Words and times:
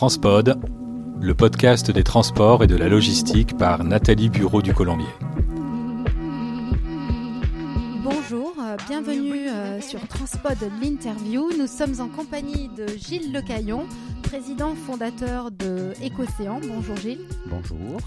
Transpod, 0.00 0.58
le 1.20 1.34
podcast 1.34 1.90
des 1.90 2.02
transports 2.02 2.64
et 2.64 2.66
de 2.66 2.74
la 2.74 2.88
logistique 2.88 3.54
par 3.58 3.84
Nathalie 3.84 4.30
Bureau 4.30 4.62
du 4.62 4.72
Colombier. 4.72 5.04
Bonjour, 8.02 8.54
euh, 8.60 8.78
bienvenue 8.88 9.50
euh, 9.50 9.78
sur 9.82 10.00
Transpod 10.08 10.56
l'interview. 10.80 11.50
Nous 11.58 11.66
sommes 11.66 12.00
en 12.00 12.08
compagnie 12.08 12.70
de 12.70 12.86
Gilles 12.86 13.30
Lecaillon, 13.30 13.86
président 14.22 14.74
fondateur 14.74 15.50
de 15.50 15.92
Écocéan. 16.02 16.62
Bonjour 16.66 16.96
Gilles. 16.96 17.26
Bonjour. 17.48 18.00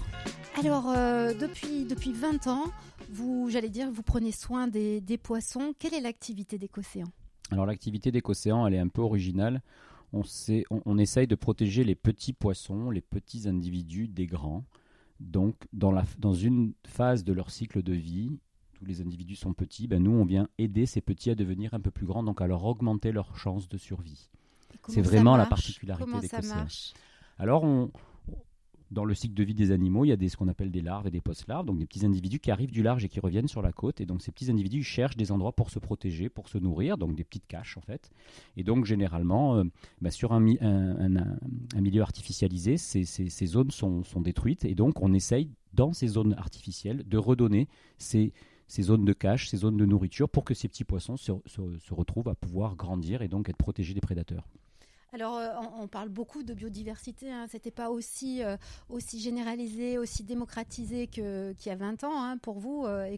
Alors, 0.58 0.92
euh, 0.96 1.32
depuis, 1.32 1.84
depuis 1.84 2.12
20 2.12 2.48
ans, 2.48 2.64
vous, 3.12 3.50
j'allais 3.50 3.68
dire, 3.68 3.86
vous 3.92 4.02
prenez 4.02 4.32
soin 4.32 4.66
des, 4.66 5.00
des 5.00 5.16
poissons. 5.16 5.74
Quelle 5.78 5.94
est 5.94 6.00
l'activité 6.00 6.58
d'Écocéan? 6.58 7.06
Alors 7.52 7.66
l'activité 7.66 8.10
d'Écocéan, 8.10 8.66
elle 8.66 8.74
est 8.74 8.80
un 8.80 8.88
peu 8.88 9.02
originale. 9.02 9.62
On, 10.16 10.22
sait, 10.22 10.64
on, 10.70 10.80
on 10.86 10.96
essaye 10.98 11.26
de 11.26 11.34
protéger 11.34 11.82
les 11.82 11.94
petits 11.96 12.32
poissons, 12.32 12.90
les 12.90 13.00
petits 13.00 13.48
individus 13.48 14.06
des 14.06 14.26
grands. 14.26 14.64
Donc, 15.20 15.56
dans, 15.72 15.90
la, 15.90 16.04
dans 16.18 16.34
une 16.34 16.72
phase 16.86 17.24
de 17.24 17.32
leur 17.32 17.50
cycle 17.50 17.82
de 17.82 17.92
vie, 17.92 18.38
tous 18.74 18.84
les 18.84 19.00
individus 19.00 19.36
sont 19.36 19.54
petits, 19.54 19.86
ben 19.88 20.02
nous, 20.02 20.12
on 20.12 20.24
vient 20.24 20.48
aider 20.58 20.86
ces 20.86 21.00
petits 21.00 21.30
à 21.30 21.34
devenir 21.34 21.74
un 21.74 21.80
peu 21.80 21.90
plus 21.90 22.06
grands, 22.06 22.22
donc 22.22 22.40
à 22.40 22.46
leur 22.46 22.64
augmenter 22.64 23.12
leurs 23.12 23.36
chances 23.36 23.68
de 23.68 23.76
survie. 23.78 24.28
C'est 24.88 25.00
vraiment 25.02 25.36
la 25.36 25.44
particularité 25.50 26.10
marche? 26.56 26.92
Alors, 27.38 27.64
on- 27.64 27.90
dans 28.90 29.04
le 29.04 29.14
cycle 29.14 29.34
de 29.34 29.42
vie 29.42 29.54
des 29.54 29.70
animaux, 29.70 30.04
il 30.04 30.08
y 30.08 30.12
a 30.12 30.16
des, 30.16 30.28
ce 30.28 30.36
qu'on 30.36 30.48
appelle 30.48 30.70
des 30.70 30.82
larves 30.82 31.06
et 31.06 31.10
des 31.10 31.20
post-larves, 31.20 31.66
donc 31.66 31.78
des 31.78 31.86
petits 31.86 32.04
individus 32.04 32.38
qui 32.38 32.50
arrivent 32.50 32.70
du 32.70 32.82
large 32.82 33.04
et 33.04 33.08
qui 33.08 33.18
reviennent 33.20 33.48
sur 33.48 33.62
la 33.62 33.72
côte. 33.72 34.00
Et 34.00 34.06
donc, 34.06 34.22
ces 34.22 34.30
petits 34.30 34.50
individus 34.50 34.82
cherchent 34.82 35.16
des 35.16 35.32
endroits 35.32 35.52
pour 35.52 35.70
se 35.70 35.78
protéger, 35.78 36.28
pour 36.28 36.48
se 36.48 36.58
nourrir, 36.58 36.98
donc 36.98 37.14
des 37.14 37.24
petites 37.24 37.46
caches 37.46 37.76
en 37.76 37.80
fait. 37.80 38.10
Et 38.56 38.62
donc, 38.62 38.84
généralement, 38.84 39.56
euh, 39.56 39.64
bah, 40.00 40.10
sur 40.10 40.32
un, 40.32 40.40
mi- 40.40 40.58
un- 40.60 40.96
un- 40.96 41.16
un- 41.16 41.38
un 41.74 41.80
milieu 41.80 42.02
artificialisé, 42.02 42.76
ces, 42.76 43.04
zones 43.46 43.70
sont, 43.70 44.02
détruites. 44.20 44.64
Et 44.64 44.74
donc, 44.74 45.02
on 45.02 45.12
essaye, 45.12 45.50
dans 45.72 45.92
ces 45.92 46.06
zones 46.08 46.34
artificielles, 46.34 47.02
de 47.06 47.18
redonner 47.18 47.68
ces, 47.98 48.32
zones 48.80 49.04
de 49.04 49.12
cache, 49.12 49.48
ces 49.48 49.56
zones 49.58 49.76
de 49.76 49.86
nourriture, 49.86 50.28
pour 50.28 50.44
que 50.44 50.54
ces 50.54 50.68
petits 50.68 50.84
poissons 50.84 51.16
se 51.16 51.32
retrouvent 51.94 52.28
à 52.28 52.34
pouvoir 52.34 52.76
grandir 52.76 53.22
et 53.22 53.28
donc 53.28 53.48
être 53.48 53.56
protégés 53.56 53.94
des 53.94 54.00
prédateurs. 54.00 54.46
Alors, 55.14 55.38
euh, 55.38 55.48
on, 55.78 55.86
parle 55.86 56.08
beaucoup 56.08 56.42
de 56.42 56.54
biodiversité. 56.54 57.30
Hein. 57.30 57.46
C'était 57.48 57.70
pas 57.70 57.88
aussi, 57.88 58.42
euh, 58.42 58.56
aussi 58.88 59.20
généralisé, 59.20 59.96
aussi 59.96 60.24
démocratisé 60.24 61.06
qu'il 61.06 61.54
y 61.64 61.70
a 61.70 61.76
20 61.76 62.02
ans 62.02 62.20
hein, 62.20 62.36
pour 62.36 62.58
vous, 62.58 62.84
euh. 62.84 63.16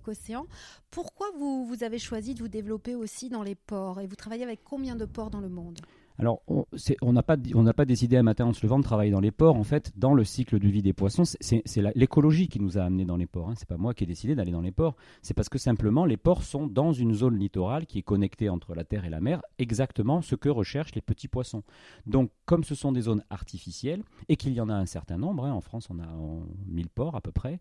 Pourquoi 0.90 1.28
vous, 1.38 1.64
vous 1.64 1.84
avez 1.84 1.98
choisi 1.98 2.34
de 2.34 2.40
vous 2.40 2.48
développer 2.48 2.94
aussi 2.94 3.30
dans 3.30 3.42
les 3.42 3.54
ports? 3.54 4.02
Et 4.02 4.06
vous 4.06 4.14
travaillez 4.14 4.44
avec 4.44 4.62
combien 4.62 4.94
de 4.94 5.06
ports 5.06 5.30
dans 5.30 5.40
le 5.40 5.48
monde? 5.48 5.78
Alors, 6.18 6.42
on 6.48 7.12
n'a 7.12 7.22
pas, 7.22 7.36
décidé 7.84 8.16
un 8.16 8.22
matin 8.22 8.46
en 8.46 8.52
se 8.52 8.62
levant 8.64 8.78
de 8.78 8.84
travailler 8.84 9.10
dans 9.10 9.20
les 9.20 9.30
ports. 9.30 9.56
En 9.56 9.64
fait, 9.64 9.92
dans 9.96 10.14
le 10.14 10.24
cycle 10.24 10.58
de 10.58 10.68
vie 10.68 10.82
des 10.82 10.92
poissons, 10.92 11.24
c'est- 11.24 11.62
l'écologie 11.94 12.48
qui 12.48 12.58
nous 12.60 12.78
a 12.78 12.82
amenés 12.82 13.04
dans 13.04 13.16
les 13.16 13.26
ports. 13.26 13.50
Hein. 13.50 13.54
C'est 13.56 13.68
pas 13.68 13.76
moi 13.76 13.92
qui 13.92 14.04
ai 14.04 14.06
décidé 14.06 14.34
d'aller 14.34 14.52
dans 14.52 14.60
les 14.60 14.72
ports. 14.72 14.96
C'est 15.22 15.34
parce 15.34 15.48
que 15.48 15.58
simplement, 15.58 16.04
les 16.04 16.16
ports 16.16 16.42
sont 16.42 16.66
dans 16.66 16.92
une 16.92 17.14
zone 17.14 17.38
littorale 17.38 17.86
qui 17.86 17.98
est 17.98 18.02
connectée 18.02 18.48
entre 18.48 18.74
la 18.74 18.84
terre 18.84 19.04
et 19.04 19.10
la 19.10 19.20
mer, 19.20 19.42
exactement 19.58 20.22
ce 20.22 20.34
que 20.36 20.48
recherchent 20.48 20.94
les 20.94 21.02
petits 21.02 21.28
poissons. 21.28 21.62
Donc, 22.06 22.30
comme 22.46 22.64
ce 22.64 22.74
sont 22.74 22.92
des 22.92 23.02
zones 23.02 23.22
artificielles 23.30 24.02
et 24.28 24.36
qu'il 24.36 24.52
y 24.52 24.60
en 24.60 24.68
a 24.68 24.74
un 24.74 24.86
certain 24.86 25.18
nombre, 25.18 25.44
hein, 25.44 25.52
en 25.52 25.60
France, 25.60 25.88
on 25.90 25.98
a 25.98 26.06
en 26.06 26.46
1000 26.66 26.88
ports 26.88 27.16
à 27.16 27.20
peu 27.20 27.32
près, 27.32 27.60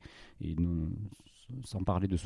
sans 1.63 1.83
parler 1.83 2.07
de, 2.07 2.17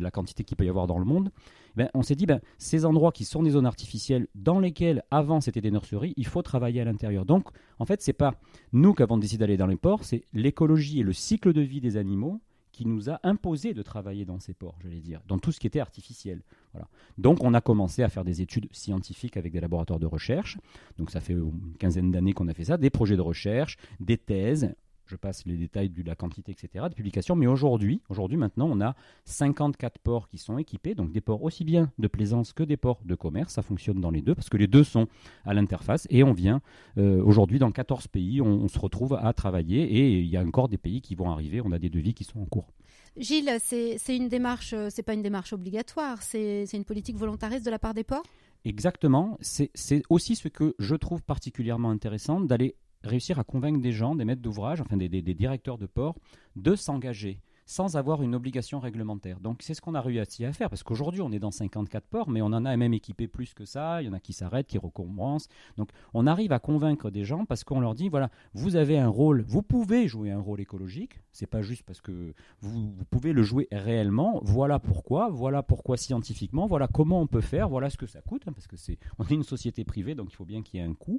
la 0.00 0.10
quantité 0.10 0.44
qu'il 0.44 0.56
peut 0.56 0.64
y 0.64 0.68
avoir 0.68 0.86
dans 0.86 0.98
le 0.98 1.04
monde, 1.04 1.30
ben, 1.76 1.88
on 1.94 2.02
s'est 2.02 2.14
dit, 2.14 2.26
ben, 2.26 2.40
ces 2.58 2.84
endroits 2.84 3.12
qui 3.12 3.24
sont 3.24 3.42
des 3.42 3.50
zones 3.50 3.66
artificielles 3.66 4.26
dans 4.34 4.60
lesquelles 4.60 5.02
avant 5.10 5.40
c'était 5.40 5.60
des 5.60 5.70
nurseries, 5.70 6.14
il 6.16 6.26
faut 6.26 6.42
travailler 6.42 6.80
à 6.80 6.84
l'intérieur. 6.84 7.24
Donc, 7.24 7.48
en 7.78 7.84
fait, 7.84 8.02
c'est 8.02 8.12
pas 8.12 8.34
nous 8.72 8.94
qui 8.94 9.02
avons 9.02 9.18
décidé 9.18 9.40
d'aller 9.40 9.56
dans 9.56 9.66
les 9.66 9.76
ports, 9.76 10.04
c'est 10.04 10.24
l'écologie 10.32 11.00
et 11.00 11.02
le 11.02 11.12
cycle 11.12 11.52
de 11.52 11.60
vie 11.60 11.80
des 11.80 11.96
animaux 11.96 12.40
qui 12.76 12.84
nous 12.84 13.08
a 13.08 13.18
imposé 13.22 13.72
de 13.72 13.80
travailler 13.80 14.26
dans 14.26 14.38
ces 14.38 14.52
ports, 14.52 14.76
j'allais 14.82 15.00
dire, 15.00 15.22
dans 15.26 15.38
tout 15.38 15.50
ce 15.50 15.58
qui 15.58 15.66
était 15.66 15.80
artificiel. 15.80 16.42
Voilà. 16.72 16.86
Donc, 17.16 17.42
on 17.42 17.54
a 17.54 17.62
commencé 17.62 18.02
à 18.02 18.10
faire 18.10 18.22
des 18.22 18.42
études 18.42 18.68
scientifiques 18.70 19.38
avec 19.38 19.50
des 19.50 19.60
laboratoires 19.60 19.98
de 19.98 20.04
recherche. 20.04 20.58
Donc, 20.98 21.10
ça 21.10 21.20
fait 21.20 21.32
une 21.32 21.74
quinzaine 21.78 22.10
d'années 22.10 22.34
qu'on 22.34 22.48
a 22.48 22.52
fait 22.52 22.64
ça, 22.64 22.76
des 22.76 22.90
projets 22.90 23.16
de 23.16 23.22
recherche, 23.22 23.78
des 23.98 24.18
thèses. 24.18 24.74
Je 25.06 25.16
passe 25.16 25.44
les 25.46 25.56
détails 25.56 25.90
de 25.90 26.02
la 26.02 26.14
quantité, 26.14 26.52
etc., 26.52 26.86
de 26.88 26.94
publications. 26.94 27.36
Mais 27.36 27.46
aujourd'hui, 27.46 28.00
aujourd'hui, 28.08 28.36
maintenant, 28.36 28.68
on 28.70 28.80
a 28.80 28.94
54 29.24 29.98
ports 29.98 30.28
qui 30.28 30.38
sont 30.38 30.58
équipés, 30.58 30.94
donc 30.94 31.12
des 31.12 31.20
ports 31.20 31.42
aussi 31.42 31.64
bien 31.64 31.90
de 31.98 32.08
plaisance 32.08 32.52
que 32.52 32.62
des 32.62 32.76
ports 32.76 33.00
de 33.04 33.14
commerce. 33.14 33.54
Ça 33.54 33.62
fonctionne 33.62 34.00
dans 34.00 34.10
les 34.10 34.22
deux 34.22 34.34
parce 34.34 34.48
que 34.48 34.56
les 34.56 34.66
deux 34.66 34.84
sont 34.84 35.06
à 35.44 35.54
l'interface 35.54 36.06
et 36.10 36.22
on 36.22 36.32
vient 36.32 36.60
euh, 36.98 37.22
aujourd'hui 37.22 37.58
dans 37.58 37.70
14 37.70 38.08
pays, 38.08 38.40
on, 38.40 38.46
on 38.46 38.68
se 38.68 38.78
retrouve 38.78 39.14
à 39.14 39.32
travailler 39.32 39.82
et 39.82 40.18
il 40.18 40.26
y 40.26 40.36
a 40.36 40.42
encore 40.42 40.68
des 40.68 40.78
pays 40.78 41.00
qui 41.00 41.14
vont 41.14 41.30
arriver. 41.30 41.60
On 41.64 41.72
a 41.72 41.78
des 41.78 41.90
devis 41.90 42.14
qui 42.14 42.24
sont 42.24 42.40
en 42.40 42.46
cours. 42.46 42.72
Gilles, 43.16 43.56
c'est 43.60 43.98
une 44.08 44.28
démarche, 44.28 44.74
c'est 44.90 45.02
pas 45.02 45.14
une 45.14 45.22
démarche 45.22 45.54
obligatoire, 45.54 46.22
c'est 46.22 46.64
une 46.74 46.84
politique 46.84 47.16
volontariste 47.16 47.64
de 47.64 47.70
la 47.70 47.78
part 47.78 47.94
des 47.94 48.04
ports? 48.04 48.24
Exactement, 48.66 49.38
c'est 49.40 49.70
aussi 50.10 50.36
ce 50.36 50.48
que 50.48 50.74
je 50.78 50.94
trouve 50.96 51.22
particulièrement 51.22 51.90
intéressant 51.90 52.40
d'aller 52.40 52.74
réussir 53.06 53.38
à 53.38 53.44
convaincre 53.44 53.80
des 53.80 53.92
gens, 53.92 54.14
des 54.14 54.24
maîtres 54.24 54.42
d'ouvrage, 54.42 54.80
enfin 54.80 54.96
des, 54.96 55.08
des- 55.08 55.22
directeurs 55.34 55.78
de 55.78 55.86
port, 55.86 56.16
de 56.56 56.74
s'engager 56.74 57.40
sans 57.68 57.96
avoir 57.96 58.22
une 58.22 58.36
obligation 58.36 58.78
réglementaire. 58.78 59.40
Donc 59.40 59.60
c'est 59.60 59.74
ce 59.74 59.80
qu'on 59.80 59.96
a 59.96 60.00
réussi 60.00 60.44
à 60.44 60.52
faire, 60.52 60.70
parce 60.70 60.84
qu'aujourd'hui 60.84 61.20
on 61.20 61.32
est 61.32 61.40
dans 61.40 61.50
54 61.50 62.06
ports, 62.06 62.30
mais 62.30 62.40
on 62.40 62.46
en 62.46 62.64
a 62.64 62.76
même 62.76 62.94
équipé 62.94 63.26
plus 63.26 63.54
que 63.54 63.64
ça, 63.64 64.00
il 64.00 64.06
y 64.06 64.08
en 64.08 64.12
a 64.12 64.20
qui 64.20 64.32
s'arrêtent, 64.32 64.68
qui 64.68 64.78
recommencent. 64.78 65.48
Donc 65.76 65.88
on 66.14 66.28
arrive 66.28 66.52
à 66.52 66.60
convaincre 66.60 67.10
des 67.10 67.24
gens 67.24 67.44
parce 67.44 67.64
qu'on 67.64 67.80
leur 67.80 67.96
dit, 67.96 68.08
voilà, 68.08 68.30
vous 68.54 68.76
avez 68.76 68.96
un 68.98 69.08
rôle, 69.08 69.42
vous 69.48 69.62
pouvez 69.62 70.06
jouer 70.06 70.30
un 70.30 70.38
rôle 70.38 70.60
écologique, 70.60 71.18
c'est 71.32 71.48
pas 71.48 71.60
juste 71.62 71.82
parce 71.82 72.00
que 72.00 72.34
vous, 72.60 72.92
vous 72.96 73.04
pouvez 73.10 73.32
le 73.32 73.42
jouer 73.42 73.66
réellement, 73.72 74.40
voilà 74.44 74.78
pourquoi, 74.78 75.28
voilà 75.28 75.64
pourquoi 75.64 75.96
scientifiquement, 75.96 76.68
voilà 76.68 76.86
comment 76.86 77.20
on 77.20 77.26
peut 77.26 77.40
faire, 77.40 77.68
voilà 77.68 77.90
ce 77.90 77.96
que 77.96 78.06
ça 78.06 78.20
coûte, 78.20 78.44
hein, 78.46 78.52
parce 78.52 78.68
que 78.68 78.76
c'est, 78.76 78.96
on 79.18 79.24
est 79.24 79.34
une 79.34 79.42
société 79.42 79.82
privée, 79.84 80.14
donc 80.14 80.28
il 80.30 80.36
faut 80.36 80.44
bien 80.44 80.62
qu'il 80.62 80.78
y 80.78 80.82
ait 80.84 80.86
un 80.86 80.94
coût. 80.94 81.18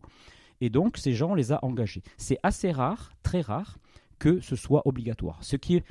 Et 0.62 0.70
donc 0.70 0.98
ces 0.98 1.14
gens 1.14 1.32
on 1.32 1.36
les 1.36 1.52
a 1.52 1.60
engagés. 1.64 2.04
C'est 2.18 2.40
assez 2.44 2.72
rare, 2.72 3.12
très 3.24 3.42
rare, 3.42 3.78
que 4.20 4.40
ce 4.40 4.56
soit 4.56 4.82
obligatoire. 4.88 5.40
Ce 5.44 5.56
qui 5.56 5.84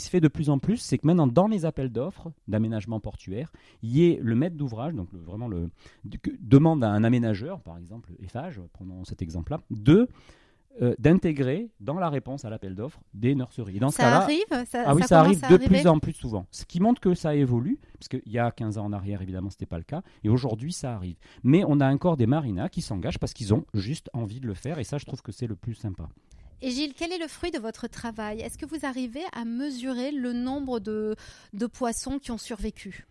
se 0.00 0.10
fait 0.10 0.20
de 0.20 0.28
plus 0.28 0.50
en 0.50 0.58
plus, 0.58 0.78
c'est 0.78 0.98
que 0.98 1.06
maintenant, 1.06 1.26
dans 1.26 1.46
les 1.46 1.64
appels 1.64 1.90
d'offres 1.90 2.32
d'aménagement 2.48 2.98
portuaire, 2.98 3.52
il 3.82 3.96
y 3.96 4.10
ait 4.10 4.18
le 4.22 4.34
maître 4.34 4.56
d'ouvrage, 4.56 4.94
donc 4.94 5.12
vraiment 5.12 5.48
le 5.48 5.70
demande 6.40 6.82
à 6.82 6.90
un 6.90 7.04
aménageur, 7.04 7.60
par 7.60 7.78
exemple 7.78 8.12
Eiffage, 8.22 8.60
prenons 8.72 9.04
cet 9.04 9.22
exemple-là, 9.22 9.60
de 9.70 10.08
euh, 10.82 10.94
d'intégrer 10.98 11.70
dans 11.80 11.98
la 11.98 12.08
réponse 12.10 12.44
à 12.44 12.50
l'appel 12.50 12.74
d'offres 12.74 13.00
des 13.14 13.34
nurseries. 13.34 13.76
Et 13.76 13.80
dans 13.80 13.90
ce 13.90 13.96
Ça 13.96 14.16
arrive 14.16 14.44
ça, 14.66 14.82
ah 14.84 14.94
oui, 14.94 15.02
ça, 15.02 15.20
arrive 15.20 15.40
de 15.48 15.56
plus 15.56 15.86
en 15.86 15.98
plus 15.98 16.12
souvent. 16.12 16.46
Ce 16.50 16.64
qui 16.64 16.80
montre 16.80 17.00
que 17.00 17.14
ça 17.14 17.34
évolue, 17.34 17.78
parce 17.98 18.08
qu'il 18.08 18.32
y 18.32 18.38
a 18.38 18.50
15 18.50 18.78
ans 18.78 18.84
en 18.84 18.92
arrière, 18.92 19.22
évidemment, 19.22 19.50
ce 19.50 19.56
n'était 19.56 19.66
pas 19.66 19.78
le 19.78 19.84
cas, 19.84 20.02
et 20.22 20.28
aujourd'hui, 20.28 20.72
ça 20.72 20.94
arrive. 20.94 21.16
Mais 21.42 21.64
on 21.66 21.80
a 21.80 21.90
encore 21.90 22.16
des 22.16 22.26
marinas 22.26 22.68
qui 22.68 22.82
s'engagent 22.82 23.18
parce 23.18 23.32
qu'ils 23.32 23.54
ont 23.54 23.64
juste 23.74 24.10
envie 24.12 24.40
de 24.40 24.46
le 24.46 24.54
faire, 24.54 24.78
et 24.78 24.84
ça, 24.84 24.98
je 24.98 25.06
trouve 25.06 25.22
que 25.22 25.32
c'est 25.32 25.46
le 25.46 25.56
plus 25.56 25.74
sympa. 25.74 26.08
Et 26.62 26.70
Gilles, 26.70 26.94
quel 26.94 27.12
est 27.12 27.18
le 27.18 27.28
fruit 27.28 27.50
de 27.50 27.58
votre 27.58 27.86
travail? 27.86 28.40
Est-ce 28.40 28.58
que 28.58 28.66
vous 28.66 28.84
arrivez 28.84 29.24
à 29.32 29.44
mesurer 29.44 30.10
le 30.10 30.32
nombre 30.32 30.80
de, 30.80 31.14
de 31.52 31.66
poissons 31.66 32.18
qui 32.18 32.30
ont 32.30 32.38
survécu? 32.38 33.06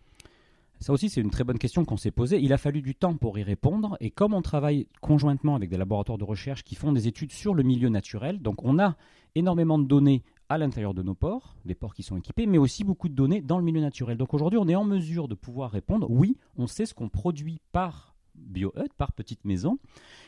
Ça 0.78 0.92
aussi, 0.92 1.08
c'est 1.08 1.20
une 1.20 1.30
très 1.30 1.44
bonne 1.44 1.58
question 1.58 1.84
qu'on 1.84 1.96
s'est 1.96 2.10
posée. 2.10 2.38
Il 2.40 2.52
a 2.52 2.58
fallu 2.58 2.82
du 2.82 2.94
temps 2.94 3.16
pour 3.16 3.38
y 3.38 3.42
répondre. 3.42 3.96
Et 4.00 4.10
comme 4.10 4.34
on 4.34 4.42
travaille 4.42 4.88
conjointement 5.00 5.54
avec 5.54 5.70
des 5.70 5.76
laboratoires 5.76 6.18
de 6.18 6.24
recherche 6.24 6.64
qui 6.64 6.74
font 6.74 6.92
des 6.92 7.08
études 7.08 7.32
sur 7.32 7.54
le 7.54 7.62
milieu 7.62 7.88
naturel, 7.88 8.40
donc 8.40 8.64
on 8.64 8.78
a 8.78 8.96
énormément 9.34 9.78
de 9.78 9.86
données 9.86 10.22
à 10.48 10.58
l'intérieur 10.58 10.94
de 10.94 11.02
nos 11.02 11.14
ports, 11.14 11.56
des 11.64 11.74
ports 11.74 11.94
qui 11.94 12.02
sont 12.02 12.16
équipés, 12.16 12.46
mais 12.46 12.58
aussi 12.58 12.84
beaucoup 12.84 13.08
de 13.08 13.14
données 13.14 13.40
dans 13.40 13.58
le 13.58 13.64
milieu 13.64 13.80
naturel. 13.80 14.16
Donc 14.16 14.32
aujourd'hui, 14.34 14.58
on 14.58 14.68
est 14.68 14.76
en 14.76 14.84
mesure 14.84 15.28
de 15.28 15.34
pouvoir 15.34 15.70
répondre, 15.70 16.06
oui, 16.10 16.36
on 16.56 16.66
sait 16.66 16.86
ce 16.86 16.94
qu'on 16.94 17.08
produit 17.08 17.60
par 17.72 18.14
biohut, 18.34 18.92
par 18.96 19.12
petite 19.12 19.44
maison. 19.44 19.78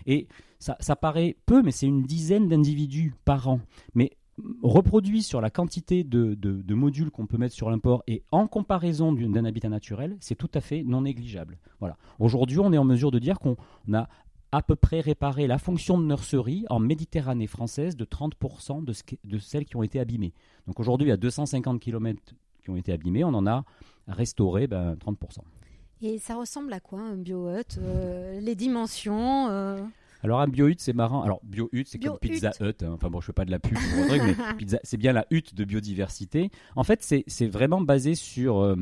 Et 0.07 0.29
ça, 0.59 0.77
ça 0.81 0.97
paraît 0.97 1.37
peu, 1.47 1.63
mais 1.63 1.71
c'est 1.71 1.87
une 1.87 2.03
dizaine 2.03 2.49
d'individus 2.49 3.15
par 3.25 3.49
an. 3.49 3.61
Mais 3.95 4.17
reproduit 4.63 5.23
sur 5.23 5.41
la 5.41 5.51
quantité 5.51 6.05
de, 6.05 6.35
de- 6.35 6.75
modules 6.75 7.11
qu'on 7.11 7.27
peut 7.27 7.39
mettre 7.39 7.55
sur 7.55 7.69
un 7.71 7.79
port 7.79 8.03
et 8.07 8.23
en 8.31 8.47
comparaison 8.47 9.13
d'un 9.13 9.45
habitat 9.45 9.69
naturel, 9.69 10.17
c'est 10.21 10.35
tout 10.37 10.51
à 10.55 10.61
fait 10.61 10.83
non 10.85 11.03
négligeable. 11.03 11.59
Voilà. 11.81 11.97
Aujourd'hui, 12.19 12.59
on 12.61 12.73
est 12.73 12.79
en 12.79 12.85
mesure 12.85 13.11
de 13.11 13.19
dire 13.19 13.39
qu'on 13.41 13.57
a 13.93 14.09
à 14.53 14.63
peu 14.63 14.77
près 14.77 15.01
réparé 15.01 15.47
la 15.47 15.59
fonction 15.59 15.99
de 15.99 16.05
nurserie 16.07 16.65
en 16.71 16.79
Méditerranée 16.79 17.47
française 17.47 17.97
de 17.97 18.05
30% 18.05 18.85
de, 18.85 18.93
ce 18.93 19.03
de 19.25 19.39
celles 19.39 19.65
qui 19.67 19.77
ont 19.77 19.83
été 19.83 20.01
abîmées. 20.01 20.33
Donc 20.67 20.81
aujourd'hui, 20.81 21.07
il 21.07 21.11
y 21.11 21.13
a 21.13 21.17
250 21.19 21.81
km 21.81 22.35
qui 22.63 22.71
ont 22.71 22.77
été 22.77 22.93
abîmés, 22.93 23.25
on 23.25 23.35
en 23.35 23.47
a 23.47 23.65
restauré 24.07 24.67
ben, 24.67 24.95
30%. 24.95 25.41
Et 26.01 26.19
ça 26.19 26.37
ressemble 26.37 26.73
à 26.73 26.81
quoi 26.81 27.01
un 27.01 27.17
biohut 27.17 27.77
Euh, 27.79 28.41
Les 28.41 28.55
dimensions 28.55 29.49
euh, 29.49 29.83
Alors 30.23 30.41
un 30.41 30.49
BioHut, 30.49 30.81
c'est 30.81 30.93
marrant. 30.93 31.23
Alors 31.23 31.41
BioHut, 31.45 31.85
c'est 31.87 31.99
comme 31.99 32.19
Pizza 32.19 32.51
Hut. 32.61 32.65
Hut. 32.67 32.83
hein. 32.85 32.91
Enfin 32.95 33.09
bon, 33.09 33.21
je 33.21 33.27
fais 33.27 33.33
pas 33.33 33.45
de 33.45 33.51
la 33.51 33.59
pub, 33.59 33.75
pour 33.75 34.03
un 34.05 34.07
truc, 34.09 34.23
mais 34.27 34.35
pizza, 34.59 34.79
c'est 34.83 34.97
bien 34.97 35.13
la 35.13 35.27
hutte 35.31 35.55
de 35.55 35.65
biodiversité. 35.65 36.51
En 36.77 36.85
fait, 36.85 37.03
c'est 37.27 37.47
vraiment 37.47 37.81
basé 37.81 38.15
sur. 38.15 38.59
euh, 38.59 38.75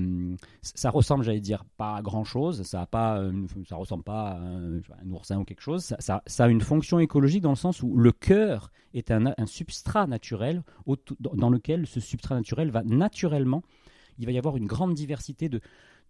ça 0.62 0.90
ressemble, 0.90 1.24
j'allais 1.24 1.40
dire, 1.40 1.64
pas 1.76 1.96
à 1.96 2.02
grand 2.02 2.24
chose. 2.24 2.62
Ça 2.62 2.80
a 2.82 2.86
pas, 2.86 3.18
une- 3.18 3.46
ça 3.68 3.76
ressemble 3.76 4.02
pas 4.04 4.30
à 4.30 4.38
un, 4.38 4.80
oursin 5.10 5.38
ou 5.38 5.44
quelque 5.44 5.60
chose. 5.62 5.84
Ça, 5.84 5.96
ça- 6.00 6.22
ça 6.26 6.44
a 6.44 6.48
une 6.48 6.60
fonction 6.62 6.98
écologique 6.98 7.42
dans 7.42 7.50
le 7.50 7.56
sens 7.56 7.82
où 7.82 7.96
le 7.96 8.12
cœur 8.12 8.70
est 8.94 9.10
un, 9.10 9.32
un 9.36 9.46
substrat 9.46 10.06
naturel 10.06 10.62
au- 10.86 10.96
dans 11.20 11.50
lequel 11.50 11.86
ce 11.86 12.00
substrat 12.00 12.34
naturel 12.34 12.70
va 12.70 12.82
naturellement. 12.82 13.62
Il 14.18 14.24
va 14.24 14.32
y 14.32 14.38
avoir 14.38 14.56
une 14.56 14.66
grande 14.66 14.94
diversité 14.94 15.50
de 15.50 15.60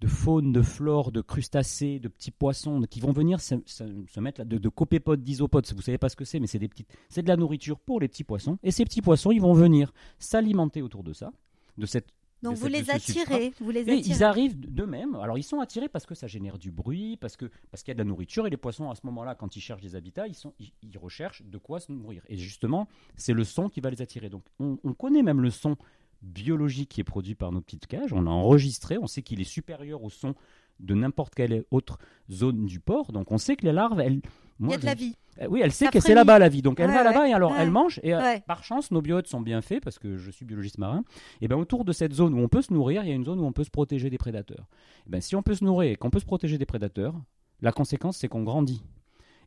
de 0.01 0.07
faune, 0.09 0.53
de 0.53 0.61
flore, 0.63 1.11
de 1.13 1.21
crustacés, 1.23 1.99
de 1.99 2.09
petits 2.09 2.31
poissons 2.31 2.83
qui 2.83 3.01
vont 3.01 3.13
venir 3.13 3.41
se, 3.41 3.55
se- 3.65 3.85
se 4.07 4.21
mettre 4.21 4.41
là, 4.41 4.45
de, 4.45 4.59
de 4.59 4.69
copépodes, 4.69 5.23
d'isopodes. 5.23 5.67
Vous 5.75 5.81
savez 5.83 5.99
pas 5.99 6.09
ce 6.11 6.17
que 6.17 6.25
c'est, 6.25 6.39
mais 6.41 6.47
c'est 6.47 6.59
des 6.59 6.69
petites, 6.69 6.89
c'est 7.09 7.23
de 7.23 7.29
la 7.29 7.37
nourriture 7.37 7.79
pour 7.79 8.01
les 8.01 8.09
petits 8.09 8.25
poissons. 8.25 8.59
Et 8.63 8.71
ces 8.71 8.85
petits 8.85 9.01
poissons, 9.03 9.31
ils 9.33 9.41
vont 9.41 9.55
venir 9.55 9.93
s'alimenter 10.19 10.83
autour 10.83 11.03
de 11.03 11.13
ça, 11.13 11.33
de 11.79 11.87
cette. 11.87 12.09
Donc 12.43 12.57
vous 12.57 12.67
cette- 12.69 12.73
les 12.87 12.91
attirez, 12.91 13.55
vous 13.61 13.71
les 13.71 13.89
Et 13.89 13.93
attirez. 13.95 14.17
ils 14.19 14.23
arrivent 14.23 14.61
d'eux-mêmes. 14.61 15.15
Alors 15.17 15.39
ils 15.39 15.43
sont 15.43 15.59
attirés 15.61 15.89
parce 15.89 16.05
que 16.05 16.15
ça 16.15 16.27
génère 16.27 16.59
du 16.59 16.71
bruit, 16.71 17.17
parce 17.17 17.35
que 17.35 17.47
parce 17.71 17.83
qu'il 17.83 17.91
y 17.91 17.93
a 17.93 17.95
de 17.95 17.99
la 18.01 18.05
nourriture 18.05 18.47
et 18.47 18.51
les 18.51 18.59
poissons 18.59 18.91
à 18.91 18.95
ce 18.95 19.01
moment-là, 19.05 19.35
quand 19.35 19.57
ils 19.57 19.63
cherchent 19.63 19.81
des 19.81 19.97
habitats, 19.97 20.27
ils 20.29 20.35
sont 20.35 20.53
ils, 20.61 20.71
ils 20.83 20.99
recherchent 20.99 21.43
de 21.43 21.57
quoi 21.57 21.81
se 21.81 21.91
nourrir. 21.91 22.23
Et 22.29 22.37
justement, 22.37 22.87
c'est 23.17 23.33
le 23.33 23.43
son 23.45 23.71
qui 23.71 23.81
va 23.81 23.89
les 23.89 24.03
attirer. 24.03 24.29
Donc 24.29 24.45
on, 24.61 24.79
on 24.85 24.93
connaît 24.93 25.23
même 25.23 25.41
le 25.41 25.49
son 25.49 25.77
biologique 26.23 26.89
qui 26.91 27.01
est 27.01 27.05
produit 27.05 27.35
par 27.35 27.53
nos 27.53 27.61
petites 27.61 27.87
cages. 27.87 28.13
On 28.13 28.23
l'a 28.23 28.31
enregistré. 28.31 28.99
On 29.01 29.07
sait 29.07 29.23
qu'il 29.23 29.41
est 29.41 29.45
supérieur 29.45 30.03
au 30.03 30.11
son 30.11 30.35
de 30.81 30.95
n'importe 30.95 31.35
quelle 31.35 31.65
autre 31.71 31.99
zone 32.31 32.67
du 32.67 32.81
port. 32.81 33.13
Donc 33.13 33.33
on 33.33 33.39
sait 33.39 33.57
que 33.57 33.65
les 33.65 33.73
larves, 33.73 34.01
elles, 34.01 34.21
Il 34.61 34.65
y 34.65 34.67
moi, 34.67 34.75
a 34.75 34.77
de 34.77 34.83
je- 34.83 34.87
la 34.87 34.95
vie. 34.95 35.15
euh, 35.41 35.47
Oui, 35.49 35.61
elle 35.63 35.73
sait 35.73 35.89
que 35.89 36.01
c'est 36.01 36.15
là-bas 36.15 36.39
la 36.39 36.49
vie. 36.51 36.61
Donc 36.63 36.81
elle 36.81 36.89
Ouais, 36.91 36.95
va 36.97 37.03
là-bas 37.05 37.21
ouais, 37.23 37.31
et 37.31 37.35
alors 37.35 37.53
ouais. 37.53 37.59
elle 37.61 37.71
mange. 37.71 37.99
Et 38.03 38.15
euh, 38.15 38.39
par 38.47 38.63
chance, 38.65 38.91
nos 38.91 39.01
biotes 39.01 39.27
sont 39.27 39.41
bien 39.41 39.63
faits 39.63 39.83
parce 39.83 39.99
que 39.99 40.17
je 40.19 40.31
suis 40.31 40.45
biologiste 40.45 40.77
marin. 40.79 41.03
Et 41.41 41.49
ben 41.49 41.57
autour 41.57 41.85
de 41.87 41.93
cette 41.93 42.13
zone 42.13 42.35
où 42.35 42.39
on 42.43 42.49
peut 42.49 42.61
se 42.62 42.73
nourrir, 42.75 43.03
il 43.05 43.09
y 43.09 43.12
a 43.12 43.15
une 43.15 43.25
zone 43.25 43.41
où 43.41 43.45
on 43.45 43.53
peut 43.53 43.65
se 43.65 43.71
protéger 43.71 44.11
des 44.11 44.19
prédateurs. 44.19 44.67
Et 45.07 45.11
ben 45.11 45.21
si 45.23 45.35
on 45.35 45.43
peut 45.43 45.55
se 45.55 45.65
nourrir 45.65 45.93
et 45.93 45.97
qu'on 45.97 46.11
peut 46.11 46.21
se 46.21 46.27
protéger 46.27 46.59
des 46.59 46.67
prédateurs, 46.67 47.15
la 47.62 47.73
conséquence 47.73 48.19
c'est 48.19 48.29
qu'on 48.29 48.43
grandit. 48.43 48.83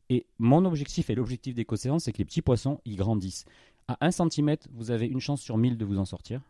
Et 0.10 0.26
mon 0.40 0.66
objectif 0.66 1.12
et 1.12 1.16
l'objectif 1.16 1.54
d'Écocéan, 1.54 2.00
c'est 2.00 2.12
que 2.12 2.18
les 2.18 2.26
petits 2.26 2.42
poissons, 2.42 2.82
ils 2.86 2.96
grandissent. 2.96 3.46
À 3.88 3.98
1 4.04 4.10
cm, 4.10 4.56
vous 4.72 4.90
avez 4.90 5.06
une 5.06 5.20
chance 5.20 5.40
sur 5.42 5.58
1000 5.58 5.78
de 5.78 5.86
vous 5.86 6.00
en 6.00 6.06
sortir. 6.06 6.42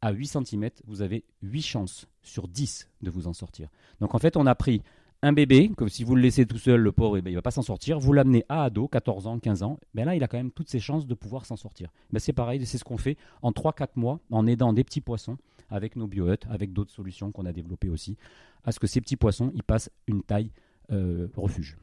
À 0.00 0.12
8 0.12 0.26
cm, 0.26 0.70
vous 0.86 1.02
avez 1.02 1.24
8 1.42 1.62
chances 1.62 2.06
sur 2.22 2.46
10 2.46 2.88
de 3.02 3.10
vous 3.10 3.26
en 3.26 3.32
sortir. 3.32 3.68
Donc 4.00 4.14
en 4.14 4.18
fait, 4.18 4.36
on 4.36 4.46
a 4.46 4.54
pris 4.54 4.82
un 5.22 5.32
bébé, 5.32 5.70
comme 5.76 5.88
si 5.88 6.04
vous 6.04 6.14
le 6.14 6.22
laissez 6.22 6.46
tout 6.46 6.58
seul, 6.58 6.80
le 6.80 6.92
pauvre, 6.92 7.16
eh 7.16 7.22
ben, 7.22 7.30
il 7.30 7.34
va 7.34 7.42
pas 7.42 7.50
s'en 7.50 7.62
sortir. 7.62 7.98
Vous 7.98 8.12
l'amenez 8.12 8.44
à 8.48 8.64
ado, 8.64 8.86
14 8.86 9.26
ans, 9.26 9.38
15 9.38 9.62
ans, 9.64 9.80
ben 9.94 10.04
là, 10.04 10.14
il 10.14 10.22
a 10.22 10.28
quand 10.28 10.36
même 10.36 10.52
toutes 10.52 10.68
ses 10.68 10.78
chances 10.78 11.06
de 11.06 11.14
pouvoir 11.14 11.44
s'en 11.46 11.56
sortir. 11.56 11.90
Ben, 12.12 12.20
c'est 12.20 12.32
pareil, 12.32 12.64
c'est 12.64 12.78
ce 12.78 12.84
qu'on 12.84 12.98
fait 12.98 13.16
en 13.42 13.50
3-4 13.50 13.88
mois, 13.96 14.20
en 14.30 14.46
aidant 14.46 14.72
des 14.72 14.84
petits 14.84 15.00
poissons, 15.00 15.36
avec 15.70 15.96
nos 15.96 16.06
biohuts, 16.06 16.46
avec 16.48 16.72
d'autres 16.72 16.92
solutions 16.92 17.32
qu'on 17.32 17.46
a 17.46 17.52
développées 17.52 17.88
aussi, 17.88 18.16
à 18.64 18.72
ce 18.72 18.78
que 18.78 18.86
ces 18.86 19.00
petits 19.00 19.16
poissons, 19.16 19.50
ils 19.54 19.64
passent 19.64 19.90
une 20.06 20.22
taille 20.22 20.52
euh, 20.92 21.28
refuge. 21.36 21.76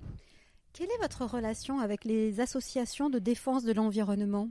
Quelle 0.73 0.87
est 0.87 1.01
votre 1.01 1.25
relation 1.25 1.79
avec 1.79 2.05
les 2.05 2.39
associations 2.39 3.09
de 3.09 3.19
défense 3.19 3.63
de 3.63 3.73
l'environnement? 3.73 4.49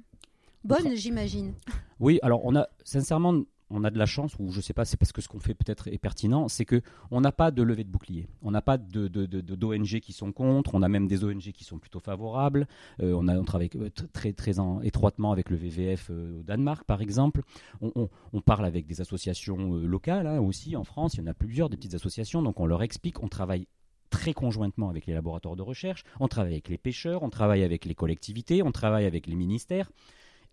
Bonne, 0.64 0.94
j'imagine. 0.94 1.54
Oui, 2.00 2.18
alors 2.22 2.44
on 2.44 2.56
a 2.56 2.68
sincèrement, 2.82 3.44
on 3.74 3.82
a 3.84 3.90
de 3.90 3.98
la 3.98 4.06
chance, 4.06 4.36
ou 4.38 4.52
je 4.52 4.60
sais 4.60 4.72
pas, 4.72 4.84
c'est 4.84 4.96
parce 4.96 5.12
que 5.12 5.20
ce 5.20 5.28
qu'on 5.28 5.40
fait 5.40 5.54
peut-être 5.54 5.88
est 5.88 5.98
pertinent, 5.98 6.48
c'est 6.48 6.64
que 6.64 6.80
on 7.10 7.20
n'a 7.20 7.32
pas 7.32 7.50
de 7.50 7.62
levée 7.62 7.82
de 7.84 7.88
bouclier, 7.90 8.28
on 8.40 8.52
n'a 8.52 8.62
pas 8.62 8.78
de, 8.78 9.08
d'ONG 9.08 10.00
qui 10.00 10.12
sont 10.12 10.32
contre, 10.32 10.74
on 10.74 10.82
a 10.82 10.88
même 10.88 11.08
des 11.08 11.24
ONG 11.24 11.50
qui 11.52 11.64
sont 11.64 11.78
plutôt 11.78 11.98
favorables. 11.98 12.68
Euh, 13.02 13.12
on 13.16 13.26
a 13.28 13.42
travaille 13.44 13.70
très 14.12 14.32
très 14.32 14.58
en- 14.60 14.80
étroitement 14.80 15.32
avec 15.32 15.50
le 15.50 15.56
VVF 15.56 16.08
euh, 16.10 16.40
au 16.40 16.42
Danemark, 16.42 16.84
par 16.84 17.02
exemple. 17.02 17.42
On 17.80 18.40
parle 18.40 18.64
avec 18.64 18.86
des 18.86 19.00
associations 19.00 19.74
euh, 19.74 19.86
locales 19.86 20.26
hein, 20.26 20.38
aussi 20.38 20.76
en 20.76 20.84
France. 20.84 21.14
Il 21.14 21.20
y 21.20 21.22
en 21.24 21.26
a 21.26 21.34
plusieurs, 21.34 21.68
des 21.68 21.76
petites 21.76 21.94
associations. 21.94 22.42
Donc 22.42 22.60
on 22.60 22.66
leur 22.66 22.82
explique, 22.82 23.22
on 23.22 23.28
travaille 23.28 23.66
très 24.10 24.32
conjointement 24.32 24.88
avec 24.88 25.06
les 25.06 25.14
laboratoires 25.14 25.56
de 25.56 25.62
recherche, 25.62 26.04
on 26.20 26.28
travaille 26.28 26.52
avec 26.52 26.68
les 26.68 26.78
pêcheurs, 26.78 27.24
on 27.24 27.30
travaille 27.30 27.64
avec 27.64 27.84
les 27.84 27.96
collectivités, 27.96 28.62
on 28.62 28.70
travaille 28.70 29.06
avec 29.06 29.26
les 29.26 29.34
ministères 29.34 29.90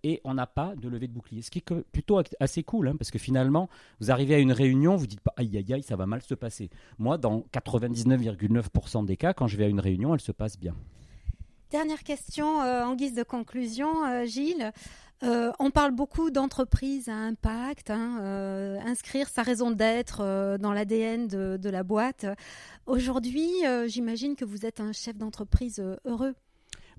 et 0.04 0.22
on 0.24 0.34
n'a 0.34 0.48
pas 0.48 0.76
de 0.76 0.88
levée 0.90 1.08
de 1.08 1.14
bouclier. 1.14 1.42
Ce 1.42 1.52
qui 1.52 1.60
est 1.60 1.82
plutôt 1.92 2.22
assez 2.40 2.64
cool, 2.64 2.90
hein, 2.90 2.96
parce 2.98 3.12
que 3.12 3.20
finalement, 3.20 3.70
vous 4.00 4.12
arrivez 4.12 4.36
à 4.36 4.40
une 4.40 4.52
réunion, 4.52 4.96
vous 4.96 5.08
dites 5.08 5.22
pas 5.22 5.34
aïe 5.38 5.58
aïe 5.58 5.74
aïe, 5.74 5.84
ça 5.84 5.96
va 5.96 6.06
mal 6.06 6.22
se 6.22 6.34
passer. 6.34 6.70
Moi, 6.98 7.18
dans 7.18 7.46
99,9% 7.54 9.06
des 9.06 9.18
cas, 9.18 9.34
quand 9.34 9.48
je 9.48 9.58
vais 9.58 9.66
à 9.66 9.68
une 9.68 9.80
réunion, 9.80 10.14
elle 10.14 10.22
se 10.22 10.32
passe 10.32 10.58
bien. 10.60 10.76
Dernière 11.72 12.04
question 12.04 12.62
euh, 12.62 12.84
en 12.84 12.96
guise 12.96 13.14
de 13.14 13.24
conclusion, 13.24 14.06
euh, 14.06 14.26
Gilles. 14.26 14.74
Euh, 15.24 15.54
on 15.58 15.72
parle 15.72 15.92
beaucoup 15.92 16.30
d'entreprises 16.30 17.08
à 17.08 17.14
impact, 17.14 17.92
hein, 17.92 18.18
inscrire 18.86 19.30
sa 19.30 19.44
raison 19.44 19.72
d'être 19.72 20.58
dans 20.58 20.74
l'ADN 20.74 21.28
de, 21.28 21.58
de 21.58 21.70
la 21.70 21.84
boîte. 21.84 22.26
Aujourd'hui, 22.88 23.52
j'imagine 23.86 24.36
que 24.36 24.46
vous 24.46 24.66
êtes 24.66 24.80
un 24.80 24.92
chef 24.94 25.16
d'entreprise 25.16 25.80
heureux. 26.06 26.34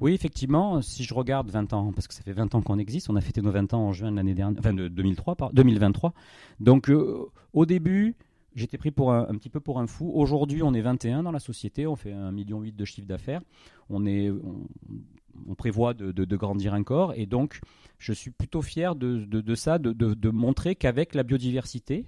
Oui, 0.01 0.15
effectivement, 0.15 0.83
si 0.83 1.05
je 1.05 1.15
regarde 1.15 1.51
20 1.51 1.73
ans, 1.73 1.93
parce 1.93 2.09
que 2.09 2.15
ça 2.15 2.23
fait 2.23 2.33
20 2.33 2.55
ans 2.55 2.63
qu'on 2.63 2.79
existe, 2.79 3.11
on 3.11 3.17
a 3.17 3.21
fêté 3.21 3.41
nos 3.41 3.53
20 3.53 3.75
ans 3.75 3.87
en 3.87 3.93
juin 3.93 4.11
de 4.11 4.17
l'année 4.17 4.35
dernière, 4.35 4.59
enfin 4.59 4.75
de 4.75 4.89
2003, 4.89 5.37
par- 5.37 5.53
2023. 5.53 6.13
Donc 6.61 6.91
euh, 6.91 7.27
au 7.53 7.67
début, 7.67 8.17
j'étais 8.55 8.79
pris 8.79 8.91
pour 8.91 9.13
un, 9.13 9.35
petit 9.35 9.51
peu 9.51 9.61
pour 9.61 9.79
un 9.79 9.87
fou. 9.87 10.11
Aujourd'hui, 10.15 10.63
on 10.63 10.75
est 10.75 10.81
21 10.81 11.23
dans 11.23 11.33
la 11.33 11.39
société, 11.39 11.87
on 11.87 11.97
fait 11.97 12.13
1,8 12.13 12.33
million 12.33 12.63
de 12.63 12.85
chiffre 12.85 13.07
d'affaires. 13.07 13.43
On, 13.91 14.07
est, 14.07 14.31
on, 14.31 15.55
prévoit 15.55 15.95
de, 15.95 16.37
grandir 16.37 16.73
encore 16.75 17.13
et 17.15 17.27
donc 17.27 17.61
je 17.99 18.13
suis 18.13 18.31
plutôt 18.31 18.63
fier 18.63 18.95
de, 18.97 19.55
ça, 19.55 19.79
de 19.79 20.31
montrer 20.31 20.75
qu'avec 20.75 21.15
la 21.15 21.23
biodiversité, 21.23 22.07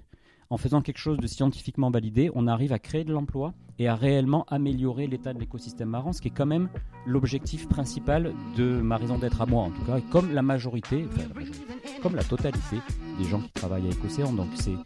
en 0.51 0.57
faisant 0.57 0.83
quelque 0.83 0.99
chose 0.99 1.19
de 1.19 1.27
scientifiquement 1.27 1.91
validé, 1.91 2.31
on 2.35 2.47
arrive 2.47 2.73
à 2.73 2.79
créer 2.79 3.05
de 3.05 3.13
l'emploi 3.13 3.55
et 3.79 3.89
à 3.89 3.95
réellement 3.95 4.45
améliorer 4.49 5.07
l'état 5.07 5.33
de 5.33 5.39
l'écosystème 5.41 5.89
marin, 5.89 6.13
ce 6.13 6.21
qui 6.21 6.29
est 6.29 6.35
quand 6.35 6.47
même 6.47 6.69
l'objectif 7.07 7.69
principal 7.69 8.33
de 8.57 8.81
ma 8.81 8.97
raison 8.97 9.19
d'être 9.19 9.41
à 9.41 9.47
moi, 9.47 9.65
en 9.65 9.71
tout 9.71 9.83
cas, 9.85 9.99
et 9.99 10.03
comme 10.03 10.33
la 10.33 10.43
majorité, 10.43 11.07
enfin, 11.09 11.23
la 11.29 11.35
majorité, 11.35 11.65
comme 12.03 12.15
la 12.15 12.25
totalité 12.25 12.77
des 13.19 13.25
gens 13.25 13.41
qui 13.41 13.51
travaillent 13.53 13.87
à 13.87 13.91
Écocéan. 13.91 14.33
Donc 14.33 14.49
c'est, 14.55 14.77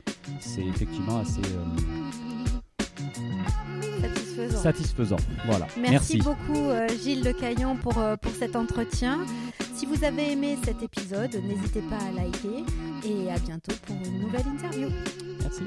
c'est 0.41 0.65
effectivement 0.65 1.19
assez 1.19 1.41
euh, 1.41 1.65
Satisfaisant. 4.01 4.59
satisfaisant. 4.59 5.17
Voilà. 5.47 5.67
Merci, 5.81 6.19
beaucoup 6.19 6.55
euh, 6.57 6.87
Gilles 7.03 7.25
Le 7.25 7.33
Caillon 7.33 7.77
pour, 7.77 7.99
euh, 7.99 8.17
pour 8.17 8.33
cet 8.33 8.57
entretien. 8.57 9.19
Si 9.75 9.87
vous 9.87 10.05
avez 10.05 10.33
aimé 10.33 10.57
cet 10.65 10.83
épisode, 10.83 11.35
n'hésitez 11.47 11.83
pas 11.83 11.97
à 11.99 12.13
liker 12.13 12.65
et 13.05 13.31
à 13.31 13.39
bientôt 13.39 13.75
pour 13.87 13.97
une 13.97 14.21
nouvelle 14.21 14.47
interview. 14.47 14.89
Merci. 15.41 15.63